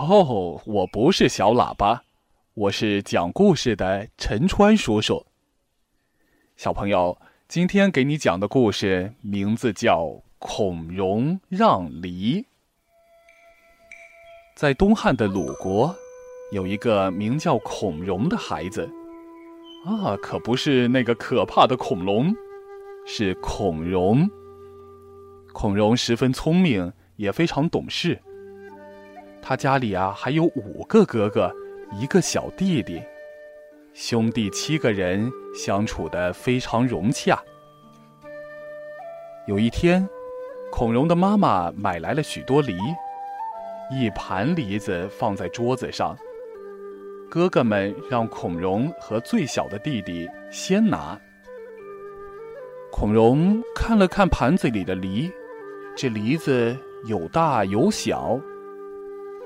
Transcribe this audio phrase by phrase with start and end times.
[0.00, 2.02] 哦，我不是小喇叭，
[2.54, 5.26] 我是讲故事的陈川叔叔。
[6.56, 7.18] 小朋友，
[7.48, 10.04] 今天给你讲的故事名字叫
[10.38, 12.40] 《孔融让梨》。
[14.56, 15.94] 在东汉的鲁国，
[16.50, 18.90] 有一个名叫孔融的孩子，
[19.84, 22.34] 啊，可不是那个可怕的恐龙，
[23.06, 24.26] 是孔融。
[25.52, 28.18] 孔融十分聪明，也非常懂事。
[29.42, 31.52] 他家里啊还有五个哥哥，
[31.92, 33.02] 一个小弟弟，
[33.94, 37.42] 兄弟七个人相处的非常融洽。
[39.46, 40.08] 有一天，
[40.70, 42.76] 孔融的妈妈买来了许多梨，
[43.90, 46.16] 一盘梨子放在桌子上。
[47.28, 51.18] 哥哥们让孔融和最小的弟弟先拿。
[52.92, 55.30] 孔融看了看盘子里的梨，
[55.96, 58.38] 这梨子有大有小。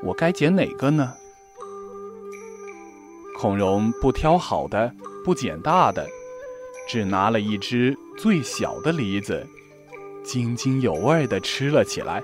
[0.04, 1.14] 我该捡哪个呢？
[3.38, 4.92] 孔融不挑好的，
[5.24, 6.06] 不捡大的，
[6.86, 9.46] 只拿了一只最小的梨子，
[10.22, 12.22] 津津有味地吃了起来。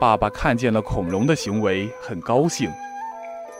[0.00, 2.68] 爸爸看见了孔融的行为，很高兴，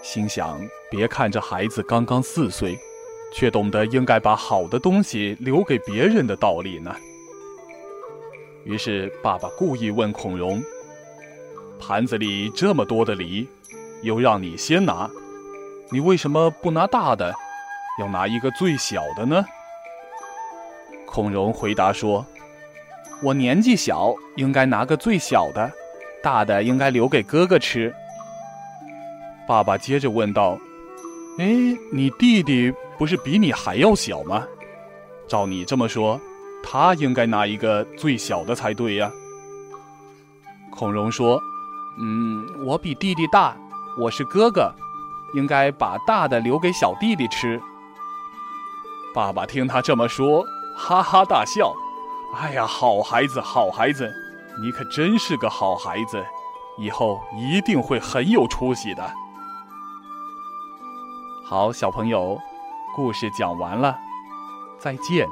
[0.02, 2.76] 心想：别看这孩子刚刚四岁，
[3.32, 6.92] 却懂得应该把好的东西留给别人的道理呢。
[8.64, 10.60] 于是，爸爸故意问孔融。
[11.80, 13.48] 盘子里这么多的梨，
[14.02, 15.10] 又让你先拿，
[15.90, 17.34] 你为什么不拿大的，
[17.98, 19.44] 要拿一个最小的呢？
[21.06, 22.24] 孔融回答说
[23.24, 25.72] ：“我年纪小，应该拿个最小的，
[26.22, 27.92] 大的应该留给哥哥吃。”
[29.48, 30.56] 爸爸接着问道
[31.40, 31.46] ：“哎，
[31.90, 34.46] 你弟弟不是比你还要小吗？
[35.26, 36.20] 照你这么说，
[36.62, 39.10] 他应该拿一个最小的才对呀。”
[40.70, 41.42] 孔融说。
[41.98, 43.56] 嗯，我比弟弟大，
[43.98, 44.72] 我是哥哥，
[45.34, 47.60] 应该把大的留给小弟弟吃。
[49.14, 50.46] 爸爸听他这么说，
[50.76, 51.74] 哈哈大笑。
[52.36, 54.08] 哎呀，好孩子，好孩子，
[54.62, 56.24] 你可真是个好孩子，
[56.78, 59.12] 以后一定会很有出息的。
[61.44, 62.38] 好，小朋友，
[62.94, 63.98] 故事讲完了，
[64.78, 65.28] 再见。